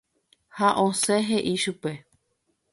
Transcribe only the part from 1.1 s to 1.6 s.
he'i